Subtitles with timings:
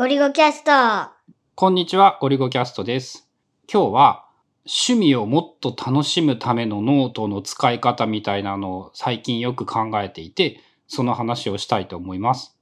[0.00, 1.12] ゴリゴキャスト。
[1.54, 3.28] こんにちは、ゴリゴキャストです。
[3.70, 4.24] 今日は
[4.64, 10.58] 趣味をもっと楽しむためのノートの使い方みたいなのを最近よく考えていて、
[10.88, 12.56] その話をしたいと思います。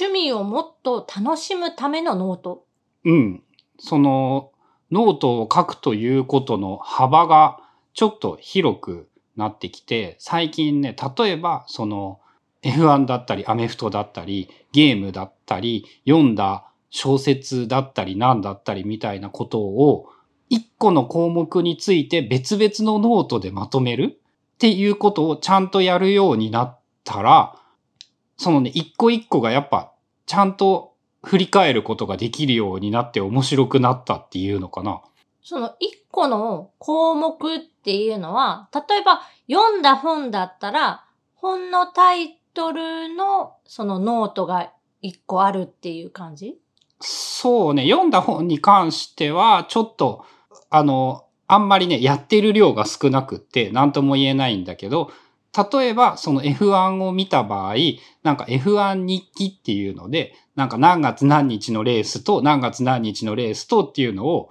[0.00, 2.64] 趣味をもっと楽しむためのノート。
[3.04, 3.44] うん。
[3.78, 4.50] その
[4.90, 7.60] ノートを書くということの幅が
[7.94, 12.18] ちょっと広くなってきて、最近ね、例えばその
[12.64, 20.10] F1 だったりアメフトだったりゲームだったり読んだ小説だったり何だったりみたいなことを
[20.50, 24.20] 一個の項目について別々のノートでまとめる
[24.54, 27.56] っていうことをちゃんとやるようになったら、
[28.36, 29.92] そのね、一個一個がやっぱ
[30.26, 30.92] ちゃんと
[31.24, 35.00] 振り返ることができるようになって面白くなったっていうのかな。
[35.42, 46.58] その一個の項目っていうのは、例えば読んだ本だったら、本のタイトルのそのノートが一個あるっていう感じ？
[47.02, 50.24] そうね、読んだ本に関しては、ちょっと、
[50.70, 55.10] あの、あんまりね、やってる量が少なくって、なんとも言えないんだけど、
[55.72, 57.74] 例えば、その F1 を見た場合、
[58.22, 64.50] なんか F1 日記っていうので、なんか何月何日のレースと何月何日のレースとっていうのを、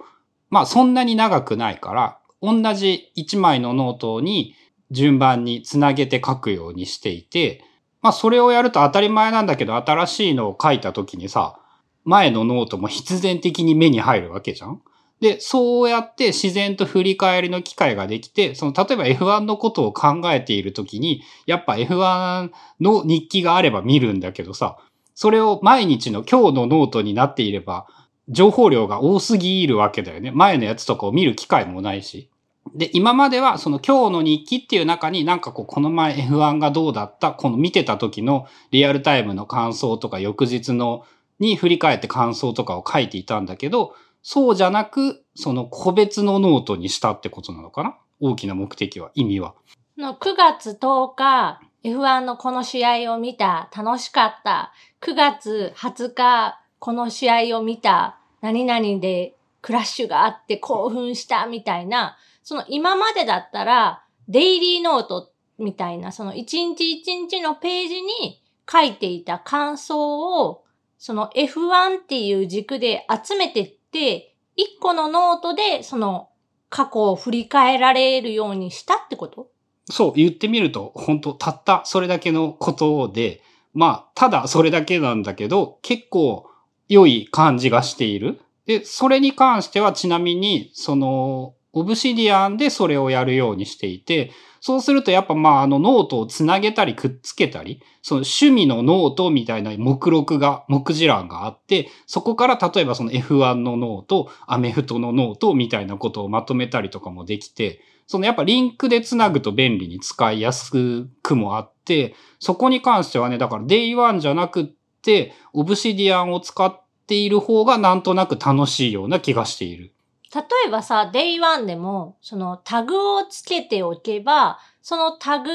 [0.50, 4.54] まあそんなに長くないから、同じ1枚のノートに
[4.90, 7.64] 順番につなげて書くようにしていて、
[8.00, 11.58] まあそれをやると当たり前なんだけど、新しいのを書いた時にさ、
[12.04, 14.80] 前のノートも必然的に目に入るわけじゃん？
[15.20, 24.78] で、そうやって自然と振り返りの機会ができて、その、例えば F1 のことを考えているときに、やっぱ F1 の日記があれば見るんだけどさ、
[25.14, 27.86] それを毎日の今日のノートになっていれば、
[28.28, 30.32] 情報量が多すぎるわけだよね。
[30.32, 32.28] 前のやつとかを見る機会もないし。
[32.74, 37.32] で、今まではその今日の日記っていう中になんかこうこの前 F1 がどうだった？
[37.32, 41.04] この見てた時のリアルタイムの感想とか翌日の
[41.42, 47.96] に振り返って感想とかを書いていたんだけど、そうじゃなく、その個別のノートにしたってことなのかな？
[48.20, 49.54] 大きな目的は、意味は。
[49.98, 54.72] の9月10日、F1 のこの試合を見た、楽しかった。
[55.00, 70.61] 9月20日、この試合を見た、何々でクラッシュがあって興奮したみたいな、その今までだったら、デイリーノートみたいな、その一日一日のページに書いていた感想を、
[71.04, 76.28] その F1 っていう軸で集めてって、一個のノートでその
[76.70, 79.48] 過去を振り返られるようにしたってこと？
[79.90, 83.42] そう、言ってみると、本当たったそれだけのことで、
[83.74, 86.48] まあ、ただそれだけなんだけど、結構
[86.88, 88.40] 良い感じがしている。
[88.66, 94.30] で、それに関してはちなみに、その、 Obsidian でそれをやるようにしていて、
[94.64, 114.66] そうするとやっぱまああのノートをつなげたりくっつけたり、その趣味のノートみたいな目録が、目次欄があって、そこから例えばその F1 のノート、アメフトのノートみたいなことをまとめたりとかもできて、そのやっぱリンクでつなぐと便利に使いやすくもあって、そこに関してはね、だから Day1 じゃなくっ
[115.02, 119.91] て、 Obsidian を使っている方がなんとなく楽しいような気がしている。
[120.34, 125.50] 例えばさ、 Day One でも、そのタグをつけておけば、そのタグ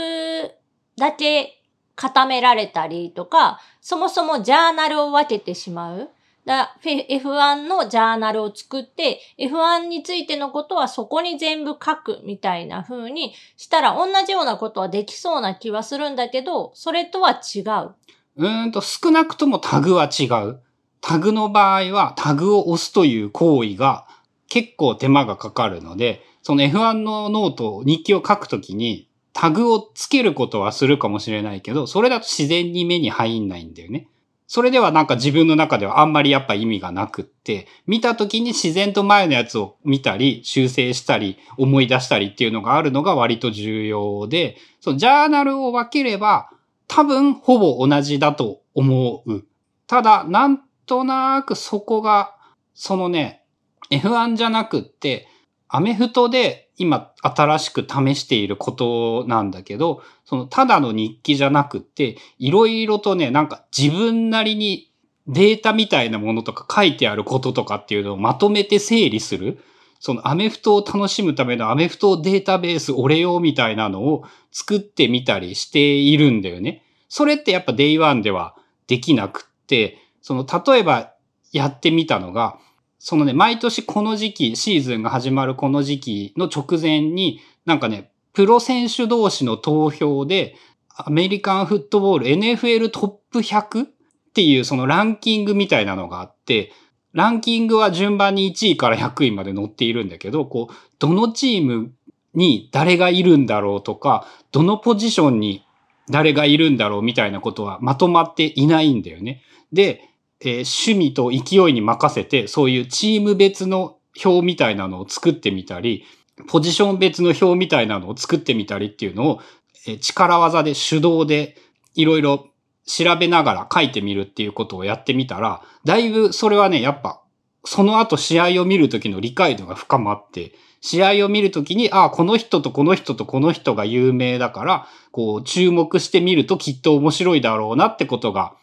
[0.98, 1.64] だけ
[1.96, 6.10] 固められたりとか、そもそもジャーナルを分けてしまう。
[6.46, 17.96] だ F1 のジャーナルを作って、F1 についてのことはそこに全部書くみたいな風にしたら同じようなことはできそうな気はするんだけど、それとは違う。
[18.38, 20.62] うーんと少なくともタグは違う。
[21.02, 24.06] タグの場合はタグを押すという行為が
[24.50, 34.08] 結構手間がかかるので、その F1 のノート、日記を書くときにタグをつけることはするかもしれないけど、それだと自然に目に入んないんだよね。
[34.50, 46.50] それではなんか自分の中ではあんまりやっぱ意味がなくって、見たときに自然と前のやつを見たり、修正したり、思い出したりっていうのがあるのが割と重要で、そのジャーナルを分ければ
[46.88, 49.44] 多分ほぼ同じだと思う。
[49.85, 52.35] ただ、なんとなくそこが、
[52.73, 53.44] そのね、
[53.91, 55.28] F1 じゃなくって、
[55.69, 64.91] アメフトで今新しく試していることなんだけど、そのただの日記じゃなくって、いろいろとね、なんか自分なりに
[65.28, 69.59] データみたいなものとか書いてあることとかっていうのをまとめて整理する。
[69.99, 76.84] そのアメフトを楽しむためのアメフトデータベース俺用みたいなのを作ってみたりしているんだよね。
[77.09, 78.55] それってやっぱ Day1 では
[78.85, 81.13] できなくって、その例えば
[81.51, 82.59] やってみたのが、
[82.99, 90.55] そのね、毎年この時期、シーズンが始まるこの時期の直前に、なんかね、プロ選手同士の投票で、
[90.96, 93.85] アメリカンフットボール NFL トップ 100?
[93.85, 93.90] っ
[94.38, 96.72] ていうそのランキングみたいなのがあって、
[97.14, 101.91] ランキングは順番に1位から100位まで載っているんだけど、こう、どのチーム
[102.35, 105.66] に誰がいるんだろうとか、どのポジションに
[106.08, 109.41] 誰がいるんだろうみたいなことはまとまっていないんだよね。
[109.73, 110.08] で、
[110.41, 116.05] えー趣味と勢いに任せて、そういうチーム別の表みたいなのを作ってみたり、
[116.47, 119.41] ポジション別の表みたいなのを作ってみたりっていうのを、
[119.87, 121.55] えー力技で手動で
[121.95, 122.49] いろいろ
[122.85, 127.22] 調べながら書いてみるっていうことをやってみたら、だいぶそれはね、やっぱ、
[127.66, 138.55] その後試合を見るときの理解度が深まって、試合を見るときに、ああ、この人とこの人とこの人が有名だから、こう、注目してみるときっと面白いだろうなってことが、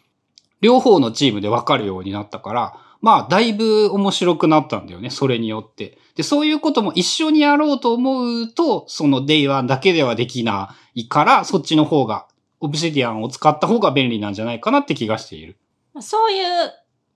[0.65, 5.99] 両方のチームでわかるようになったから、まあ、だいぶ面白くなったんだよね、それによって。
[6.15, 12.25] で、そういうことも一緒にやろうと思うと、その Day 1だけではできないから、そっちの方が、
[12.61, 15.59] オブシディアンを使った方が便利なんじゃないかなって気がしている。
[16.01, 16.45] そういう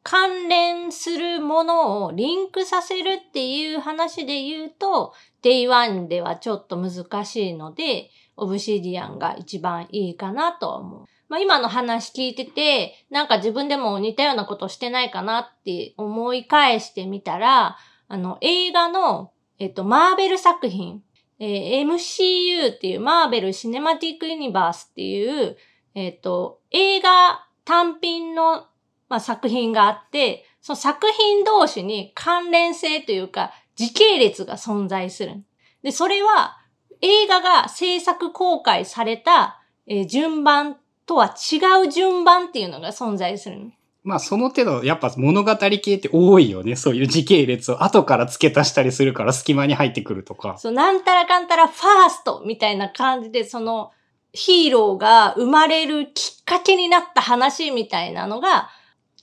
[0.04, 11.06] 関連するものをリンクさせるっていう話で言うと、Day1 ではちょっと難しいので、オブシディアンが一番いいかなと思う。
[11.30, 17.78] まあ今の話聞いてて、なんか自分でも似たようなことしてないかなって思い返してみたら、
[18.08, 21.04] あの映画の、えっと、マーベル作品、
[21.40, 25.56] えー MCU っていうマーベル・シネマティック・ユニバースっていう、
[25.94, 28.66] えっと、映画単品の、
[29.08, 35.44] まあ、作品があって、その作品同士に関連性というか、時系列が存在する。
[35.84, 36.58] で、それは
[37.02, 40.78] 映画が制作公開された、えー順番
[41.09, 43.71] とは違う順番っていうのが存在する。
[44.03, 46.75] まあ、その程度、やっぱ物語系って多いよね。
[46.75, 50.57] そういう時系列を後から付け足したりするから隙間に入ってくるとか。
[50.59, 53.91] そう、なんたらかんたらファーストみたいな感じで、その
[54.33, 58.69] ヒーローが生まれるきっかけになった話みたいなのが、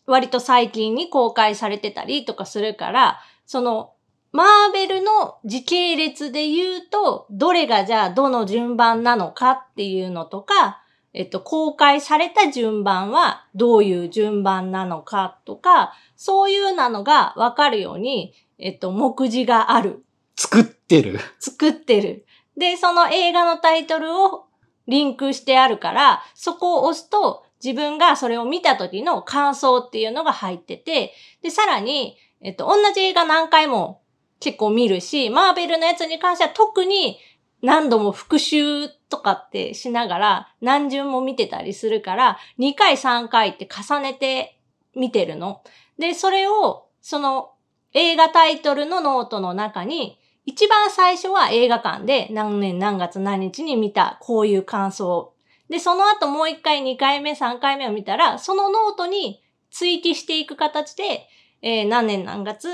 [0.07, 3.93] 割と最近に公開されてたりとかするから、その、
[4.33, 10.83] マーベルの時系列で言うと、どれがじゃあどの順番なのかっていうのとか、
[11.17, 20.05] えっと、公開された順番はどういう順番なのかとか、そういうなのがわかるように、えっと、目次がある。
[20.37, 21.19] 作ってる。
[21.41, 22.27] 作ってる。
[22.59, 24.45] で、その映画のタイトルを
[24.87, 34.03] リンクしてあるから、そこを押すと自分がそれを見た時の感想っていうのが入ってて、で、さらに、えっと、同じ映画何回も
[34.39, 37.19] 結構見るし、マーベルのやつに関しては特に
[37.63, 44.59] 何度も復習とかってしながら何順も見てたりするから、2回3回って重ねて
[44.95, 45.63] 見てるの。
[45.99, 47.53] で、それを、その
[47.93, 55.35] 映画タイトルのノートの中に、一番最初は映画館で何年何月何日に見たこういう感想。
[55.69, 61.29] で、その後もう一回2回目3回目を見たら、そのノートに追記していく形で、
[61.63, 62.69] えー何年何月、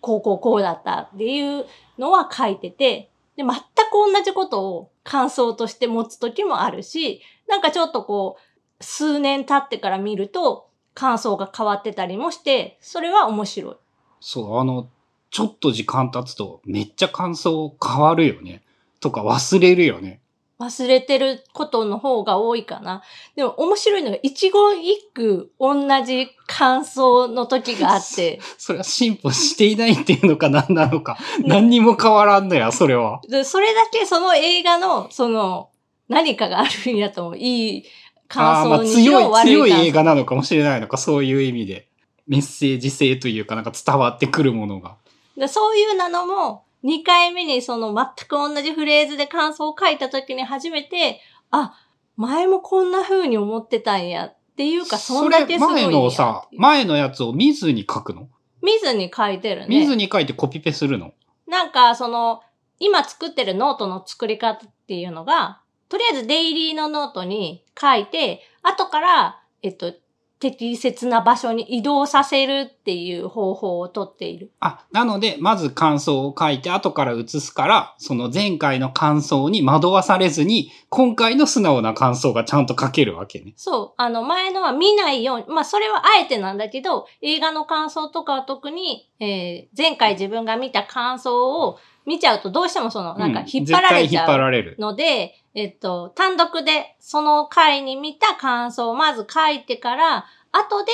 [0.00, 1.66] こうこうこうだったっていう
[1.98, 3.58] のは書いてて、で、全く
[3.92, 13.76] 同じことを感想として持つ時もあるし、なんかちょっとこう、数年経ってから見ると感想が変わってたりもして、それは面白い。
[14.20, 14.88] そう、あの、
[15.30, 18.62] ちょっと時間経つとめっちゃ感想変わるよね。
[19.00, 20.20] とか忘れるよね。
[20.60, 23.02] 忘れてることの方が多いかな。
[23.34, 25.74] でも面白いのが一言一句同
[26.04, 31.16] じ感想の時があって、 それは進歩していないっていうのか何なのか。
[31.42, 33.22] 何にも変わらんのや、それは。
[33.26, 35.70] でそれだけその映画のその
[36.08, 37.38] 何かがあるんやと思う。
[37.38, 37.84] いい
[38.28, 41.86] 感想にしろ強い、強い映画なのかもしれないのか、そういう意味で。
[42.28, 44.96] メッセージ性というか、なんか伝わってくるものが。
[45.36, 51.20] でそういうなのも、2回目にその全く同じフレーズで感想を書いた時に初めて、
[51.50, 51.74] あ、
[52.16, 58.28] 前もこんな風に思ってたんやっていうか、そんだけすごい前のさ、前のやつを見ずに書くの？
[58.62, 59.68] 見ずに書いてるね。
[59.68, 61.12] 見ずに書いてコピペするの？
[61.46, 62.42] なんか、その、
[62.78, 69.92] 今作ってるノートの作り方っていうのが、とりあえずデイリーのノートに書いて、後から、えっと、
[70.40, 74.50] 適切な場所に移動させるっていう方法をとっている。
[74.58, 83.52] あ、なので、まず感想を書いて、後から移すから、その前回の感想に惑わされずに、今回の素直な感想がちゃんと書けるわけね。
[83.56, 83.92] そう。
[83.98, 94.76] あの、前のは見ないように、まあ、それはあえてなんだけど、映画の感想とかは特に、えー前回自分が見た感想を見ちゃうと、どうしてもその、なんかうん引っ張られち絶対引っ張ゃうられる。
[94.78, 100.92] ので、えっと、単独でその回に見た感想をまず書いてから、後で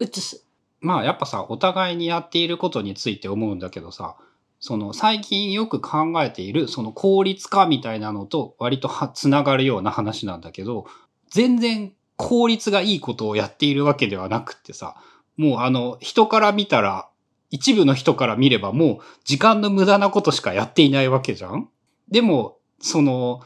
[0.00, 0.46] 写す。
[0.80, 4.16] まあやっぱさ、お互いにやっていることについて思うんだけどさ、
[4.58, 10.86] その最近よく考えているその効率化みたいなのと割とはつながるような話なんだけど、
[11.30, 14.96] 全然効率がいいことをやっているわけではなくってさ、
[15.36, 17.08] もうあの、人から見たら、
[17.50, 21.68] 一部の人から見ればもう時間の無駄なことしかやっていないわけじゃん
[22.10, 23.42] でも、その、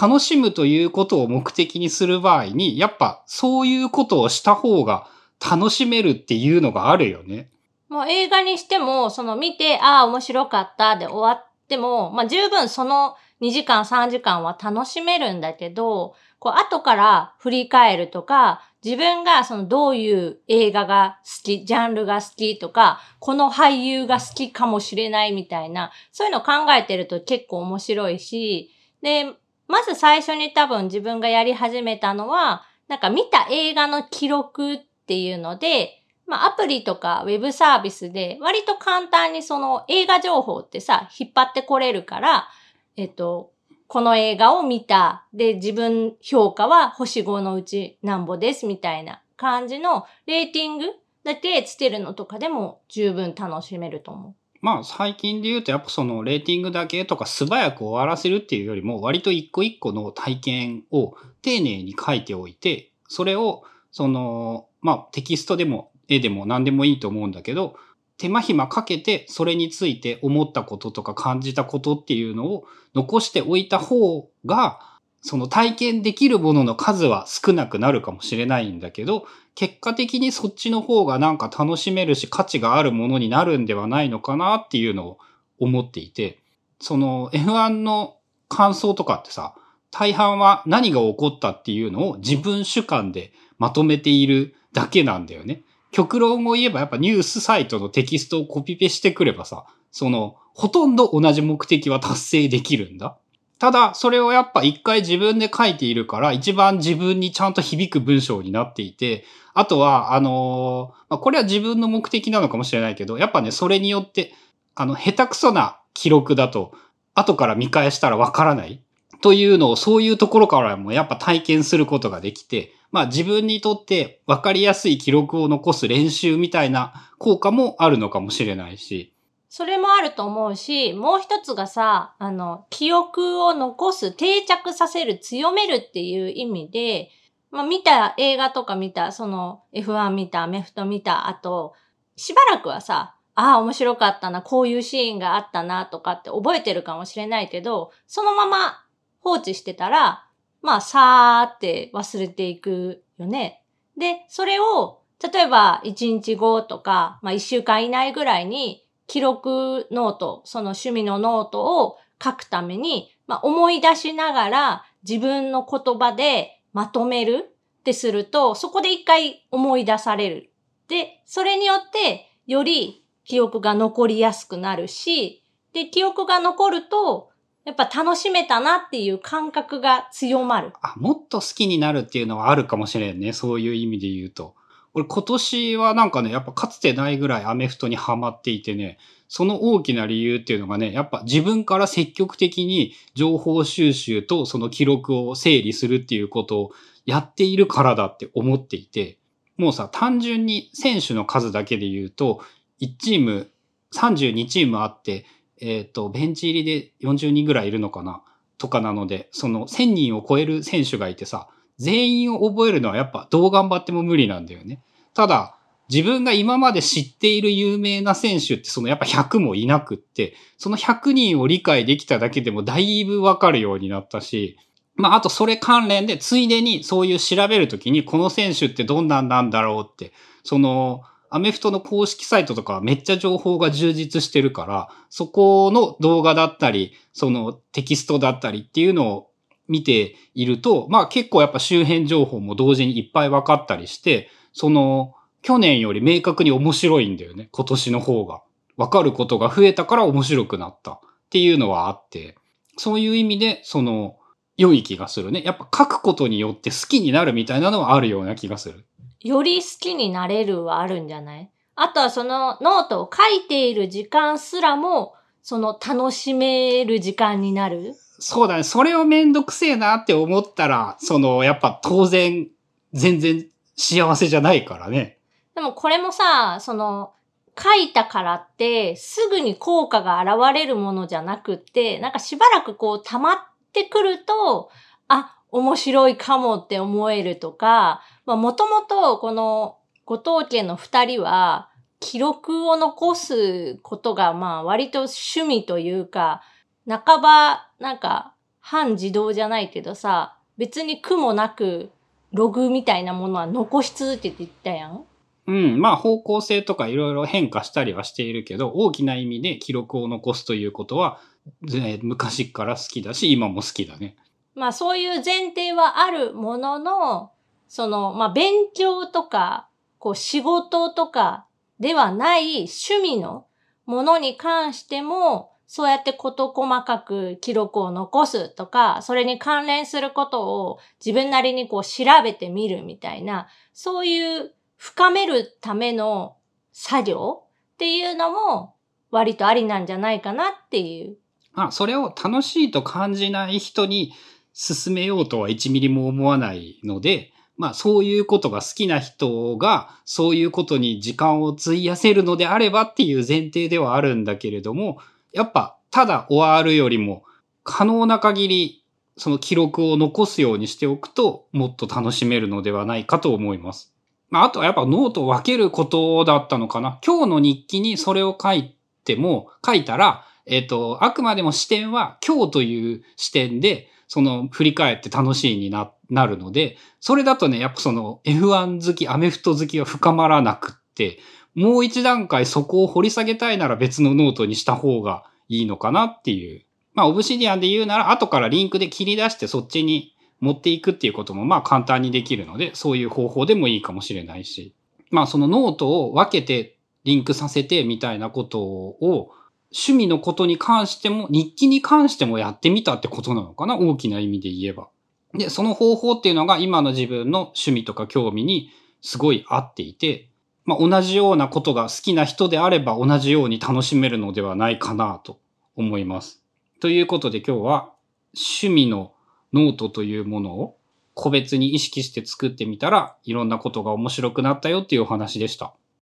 [0.00, 5.08] 楽しむということを目的にする場合に、やっぱそういうことをした方が
[5.40, 7.50] 楽しめるっていうのがあるよね。
[7.88, 28.70] もう映画にしても、その見て、ああ、面白かったで終わっても、まあ十分その2時間3時間は楽しめるんだけど、こう後から振り返るとか、自分がそのどういう映画が好き、ジャンルが好きとか、この俳優が好きかもしれないみたいな、そういうのを考えてると結構面白いし、
[29.02, 29.34] で、
[29.68, 42.48] まず最初に多分自分がやり始めたのは、なんか見た映画の記録っていうので、まあアプリとかウェブサービスで割と簡単にその映画情報ってさ、引っ張ってこれるから、
[42.96, 43.52] えっと、
[43.86, 45.26] この映画を見た。
[45.32, 50.86] で、自分評価は星5のうちなんぼですみたいな感じのレーティング
[51.24, 54.34] だけつけるのとかでも十分楽しめると思う。
[54.60, 63.62] まあ最近で言うとやっぱそのレーティングだけとか素早く終わらせるっていうよりも割と一個一個の体験を丁寧に書いておいて、それを
[63.92, 67.76] その、まあテキストでも絵でも何でもいいと思うんだけど、
[68.16, 85.18] 手間暇かけてそれについて思ったこととか感じたことっていうのを残しておいた方が、その体験できるものの数は少なくなるかもしれないんだけど、結果的にそっちの方がなんか楽しめるし価値があるものになるんではないのかなっていうのを
[85.58, 86.38] 思っていて、
[86.80, 88.16] その F1 の
[88.48, 89.54] 感想とかってさ、
[89.90, 95.62] 大半は何が起こったっていうのを自分主観でまとめているだけなんだよね。
[95.90, 103.16] 極論を言えばやっぱニュースサイトのテキストをコピペしてくればさ、その、ほとんど同じ目的は達成できるんだ。
[103.58, 114.32] ただ、それをやっぱ一回自分で書いているから、一番自分にちゃんと響く文章になっていて、あとは、あのー、まあ、これは自分の目的なのかもしれないけど、やっぱね、それによって、
[114.76, 116.72] あの、下手くそな記録だと、
[117.14, 118.80] 後から見返したらわからない
[119.20, 129.12] というのを、そういうところからもやっぱ体験することができて、まあ自分にとって分かりやすい記録を残す練習みたいな効果もあるのかもしれないし。
[129.48, 137.10] それもあると思うし、もう一つがさ、あの、記憶を残す、定着させる、強めるっていう意味で、
[137.50, 141.72] まあ見た映画とか見た、その F1 見た、メフト見た後、
[142.16, 148.84] しばらくはさ、ああ、面白かったな、こういうシーンがあったな、とかって覚えてるかもしれないけど、そのまま
[149.20, 150.26] 放置してたら、
[150.60, 153.62] まあ、さーって忘れていくよね。
[153.96, 155.02] で、それを、
[155.32, 167.50] 例えば1日後とか、まあ1週間以内ぐらいに記録ノート、その趣味のノートを書くために、まあ思い出しながら自分の言葉でまとめる
[167.80, 170.52] ってすると、そこで一回思い出される。
[170.88, 177.30] で、それによってより記憶が残りやすくなるし、で、記憶が残ると、
[177.64, 180.72] やっぱ楽しめたなっていう感覚が強まる。
[180.80, 183.34] あ、もっと好きになるっていうのはあるかもしれんね。
[183.34, 184.54] そういう意味で言うと。
[184.98, 196.70] 俺今年はなんかね、やっぱかつてないぐらいアメフトにハマっていてね、その大きな理由っていうのがね、やっぱ自分から積極的に情報収集とその記録を整理するっていうことを
[197.04, 199.18] やっているからだって思っていて、
[199.56, 202.42] もうさ、単純に選手の数だけで言うと、
[202.80, 203.50] 1チーム、
[203.94, 205.26] 32チームあって、
[205.60, 208.22] えっ、ー、と、ベンチ入りで40人ぐらいいるのかな
[208.56, 214.82] とかなので、その1000人を超える選手がいてさ、全員を覚えるのはやっぱどう頑張っても無理なんだよね。
[215.18, 215.56] ただ、
[215.90, 224.56] 自分が今まで知っている有名な選手ってそのやっぱ100もいなくって、その100人を理解できただけでもだいぶわかるようになったし、
[224.94, 230.12] まああとそれ関連でついでにそういう調べるときにこの選手ってどんなんなんだろうって、
[230.44, 239.30] そのアメフトの公式サイトとかはめっちゃ情報が充実してるから、そこの動画だったり、そのテキストだったりっていうのを
[239.66, 248.42] 見ていると、まあ結構やっぱ周辺情報も同時にいっぱい分かったりして、その去年より明確に面白いんだよね、今年の方が。
[248.76, 251.00] 分かることが増えたから面白くなったっ
[251.30, 252.36] ていうのはあって、
[252.76, 254.16] そういう意味で、その、
[254.56, 255.42] 良い気がするね。
[255.44, 258.84] やっぱ書くことによって好きになるみたいなのはあるような気がする。
[259.20, 261.50] より好きになれるはあるんじゃない？
[261.74, 267.94] あとはそのノートを書いている時間すらも、その楽しめる時間になる？
[268.20, 268.64] そうだね。
[268.64, 272.48] それをめんどくせえなって思ったら、その、やっぱ当然、
[272.92, 273.46] 全然
[273.78, 275.18] 幸せじゃないからね。
[275.54, 277.14] でもこれもさ、その、
[277.60, 283.36] 書いたからって、すぐに効果が現れるものじゃなくって、なんかしばらくこう溜まっ
[283.72, 284.70] てくると、
[285.08, 291.70] あ、面白いかもって思えるとか、まあもともとこの後藤家の二人は
[292.00, 296.42] 記録を残すことがまあ割と趣味というか、
[296.86, 301.90] 半ばなんか半自動じゃないけどさ、別に苦もなく
[302.32, 305.04] ログみたいなものは残し続けていったやん？
[305.46, 311.20] うん、まあ方向性とかいろいろ変化したりはしているけど、大きな意味で記録を残すということは、
[311.66, 314.16] ぜ昔から好きだし、今も好きだね。
[314.54, 317.30] まあそういう前提はあるものの、
[317.66, 319.68] その、まあ勉強とか、
[319.98, 321.46] こう仕事とか
[321.80, 323.46] ではない趣味の
[323.86, 336.36] ものに関しても、そうやって事細かく記録を残すとか、それに関連することを自分なりにこう調べてみるみたいな、そういう深めるための
[336.72, 337.42] 作業
[337.74, 338.76] っていうのも
[339.10, 341.18] 割とありなんじゃないかなっていう。
[341.52, 344.14] まあそれを楽しいと感じない人に
[344.54, 354.98] 進めようとは1ミリも思わないので、まあそういうことが好きな人がそういうことに時間を費やせるのであればっていう前提ではあるんだけれども、
[355.32, 357.24] やっぱただ終わるよりも
[357.64, 358.84] 可能な限り
[359.16, 363.92] その記録を残すようにしておくともっと楽しめるのではないかと思います。
[364.30, 366.98] まああとはやっぱノートを分けることだったのかな。
[367.04, 381.18] 今日の日記にそれを書いても、書いたら、えっ、と、あくまでも視点は今日という視点でその振り返って楽しいになるので、それだとね、やっぱその F1 好き、アメフト好きは深まらなくって、
[381.58, 386.64] もう一段階そこを掘り下げたいなら別のノートにした方がいいのかなっていう。
[386.94, 394.72] まあ、オブシディアンで言うなら、後からリンクで切り出してそっちに持っていくっていうこともまあ簡単にできるので、そういう方法でもいいかもしれないし。
[395.10, 399.32] まあそのノートを分けてリンクさせてみたいなことを
[399.72, 403.76] 趣味のことに関しても、日記に関してもやってみたってことなのかな？
[403.76, 404.86] 大きな意味で言えば。
[405.34, 408.70] で、その方法っていうのが今の自分の趣味とか興味に
[409.02, 410.28] すごい合っていて、
[410.68, 415.40] まあ、同じようなことが好きな人であれば同じように楽しめるのではないかなと
[415.76, 416.42] 思います。
[416.78, 417.92] ということで今日は
[418.36, 419.14] 趣味の
[419.54, 420.76] ノートというものを
[421.14, 425.72] 個別に意識して作ってみたらいろんなことが面白くなったよっていうお話でした。